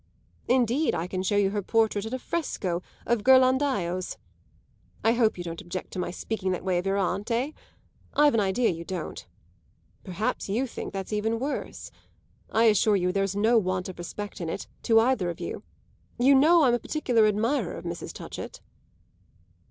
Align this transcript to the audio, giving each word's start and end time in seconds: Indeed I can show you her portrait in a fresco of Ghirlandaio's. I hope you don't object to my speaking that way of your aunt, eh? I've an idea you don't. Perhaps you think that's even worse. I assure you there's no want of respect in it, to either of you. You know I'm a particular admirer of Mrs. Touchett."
Indeed 0.47 0.95
I 0.95 1.05
can 1.05 1.21
show 1.21 1.35
you 1.35 1.51
her 1.51 1.61
portrait 1.61 2.07
in 2.07 2.13
a 2.15 2.17
fresco 2.17 2.81
of 3.05 3.23
Ghirlandaio's. 3.23 4.17
I 5.03 5.11
hope 5.11 5.37
you 5.37 5.43
don't 5.43 5.61
object 5.61 5.91
to 5.93 5.99
my 5.99 6.09
speaking 6.09 6.51
that 6.53 6.63
way 6.63 6.79
of 6.79 6.87
your 6.87 6.97
aunt, 6.97 7.29
eh? 7.29 7.51
I've 8.15 8.33
an 8.33 8.39
idea 8.39 8.71
you 8.71 8.83
don't. 8.83 9.23
Perhaps 10.03 10.49
you 10.49 10.65
think 10.65 10.91
that's 10.91 11.13
even 11.13 11.37
worse. 11.37 11.91
I 12.51 12.63
assure 12.63 12.95
you 12.95 13.11
there's 13.11 13.35
no 13.35 13.59
want 13.59 13.89
of 13.89 13.99
respect 13.99 14.41
in 14.41 14.49
it, 14.49 14.65
to 14.81 14.99
either 14.99 15.29
of 15.29 15.39
you. 15.39 15.61
You 16.17 16.33
know 16.33 16.63
I'm 16.63 16.73
a 16.73 16.79
particular 16.79 17.27
admirer 17.27 17.73
of 17.75 17.85
Mrs. 17.85 18.11
Touchett." 18.11 18.59